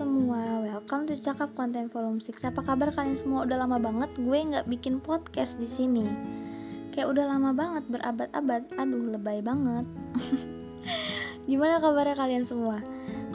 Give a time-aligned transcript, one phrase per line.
[0.00, 3.44] semua, welcome to Cakap Konten Volume 6 Apa kabar kalian semua?
[3.44, 6.08] Udah lama banget gue nggak bikin podcast di sini.
[6.88, 9.84] Kayak udah lama banget, berabad-abad Aduh, lebay banget
[11.52, 12.80] Gimana kabarnya kalian semua?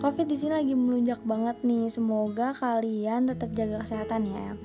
[0.02, 4.58] Covid di sini lagi melunjak banget nih Semoga kalian tetap jaga kesehatan ya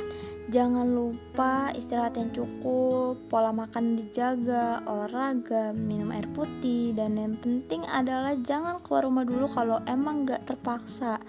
[0.51, 7.87] Jangan lupa istirahat yang cukup, pola makan dijaga, olahraga, minum air putih, dan yang penting
[7.87, 11.23] adalah jangan keluar rumah dulu kalau emang gak terpaksa.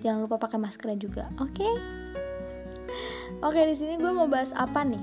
[0.00, 1.52] Jangan lupa pakai masker juga, oke?
[1.52, 1.72] Okay?
[3.40, 5.00] Oke, okay, di sini gue mau bahas apa nih?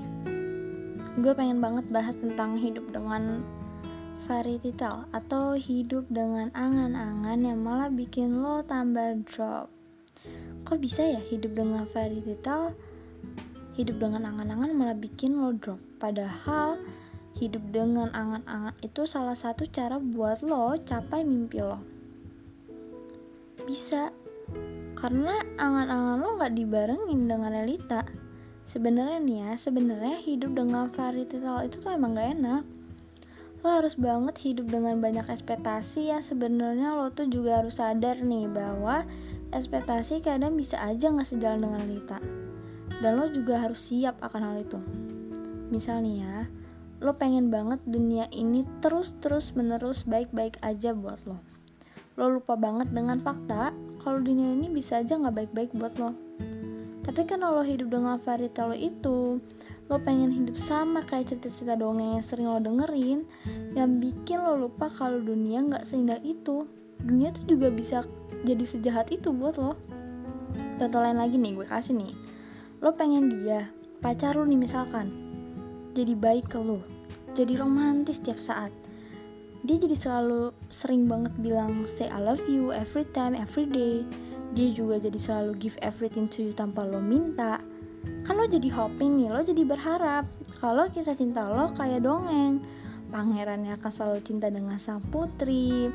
[1.18, 3.42] Gue pengen banget bahas tentang hidup dengan
[4.28, 9.72] fairy tale atau hidup dengan angan-angan yang malah bikin lo tambah drop.
[10.68, 12.76] Kok bisa ya hidup dengan fairy tale?
[13.78, 16.82] hidup dengan angan-angan malah bikin lo drop padahal
[17.38, 21.78] hidup dengan angan-angan itu salah satu cara buat lo capai mimpi lo
[23.62, 24.10] bisa
[24.98, 28.02] karena angan-angan lo nggak dibarengin dengan realita
[28.68, 32.62] sebenarnya nih ya sebenarnya hidup dengan variety tale itu tuh emang gak enak.
[33.64, 36.22] Lo harus banget hidup dengan banyak ekspektasi ya.
[36.22, 39.02] Sebenarnya lo tuh juga harus sadar nih bahwa
[39.50, 42.18] ekspektasi kadang bisa aja nggak sejalan dengan realita
[43.00, 44.78] dan lo juga harus siap akan hal itu.
[45.72, 46.36] Misalnya ya
[46.98, 51.38] lo pengen banget dunia ini terus-terus menerus baik-baik aja buat lo.
[52.18, 56.14] Lo lupa banget dengan fakta kalau dunia ini bisa aja nggak baik-baik buat lo.
[57.04, 59.40] Tapi kan lo hidup dengan fairy tale itu.
[59.88, 63.24] Lo pengen hidup sama kayak cerita-cerita dongeng yang sering lo dengerin
[63.72, 66.68] yang bikin lo lupa kalau dunia nggak seindah itu.
[67.00, 68.04] Dunia tuh juga bisa
[68.44, 69.74] jadi sejahat itu buat lo.
[70.76, 72.12] Contoh lain lagi nih gue kasih nih.
[72.84, 75.10] Lo pengen dia pacar lo nih misalkan
[75.90, 76.78] jadi baik ke lo
[77.34, 78.70] jadi romantis tiap saat
[79.66, 84.06] dia jadi selalu sering banget bilang say I love you every time every day.
[84.54, 87.58] Dia juga jadi selalu give everything to you tanpa lo minta.
[88.22, 90.24] Kan lo jadi hoping nih lo jadi berharap
[90.62, 92.62] kalau kisah cinta lo kayak dongeng.
[93.08, 95.88] Pangerannya akan selalu cinta dengan sang putri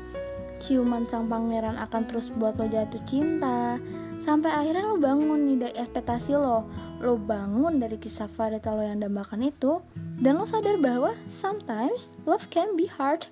[0.62, 3.78] ciuman sang pangeran akan terus buat lo jatuh cinta.
[4.22, 6.64] Sampai akhirnya lo bangun nih dari ekspektasi lo.
[7.02, 9.82] Lo bangun dari kisah Farita lo yang dambakan itu.
[10.16, 13.26] Dan lo sadar bahwa sometimes love can be hard.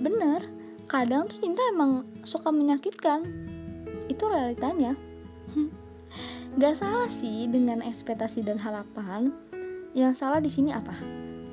[0.00, 0.48] Bener
[0.90, 3.24] kadang tuh cinta emang suka menyakitkan.
[4.10, 4.98] Itu realitanya.
[6.60, 9.32] Gak salah sih dengan ekspektasi dan harapan.
[9.96, 10.92] Yang salah di sini apa?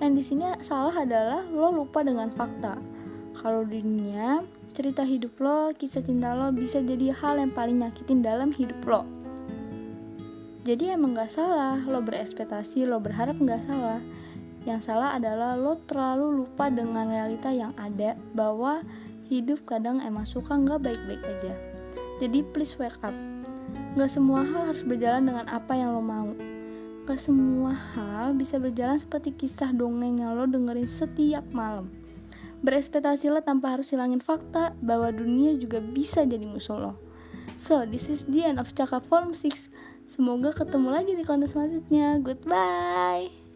[0.04, 2.76] Yang di sini salah adalah lo lupa dengan fakta.
[3.40, 4.44] Kalau dunia
[4.80, 9.04] cerita hidup lo, kisah cinta lo bisa jadi hal yang paling nyakitin dalam hidup lo.
[10.64, 14.00] Jadi emang gak salah, lo berespektasi, lo berharap gak salah.
[14.64, 18.80] Yang salah adalah lo terlalu lupa dengan realita yang ada bahwa
[19.28, 21.52] hidup kadang emang suka gak baik-baik aja.
[22.24, 23.16] Jadi please wake up.
[24.00, 26.32] Gak semua hal harus berjalan dengan apa yang lo mau.
[27.04, 31.92] Gak semua hal bisa berjalan seperti kisah dongeng yang lo dengerin setiap malam
[32.62, 36.94] berespektasi lo tanpa harus hilangin fakta bahwa dunia juga bisa jadi musuh lo.
[37.60, 39.68] So, this is the end of Cakap Volume 6.
[40.08, 42.18] Semoga ketemu lagi di konten selanjutnya.
[42.24, 43.49] Goodbye.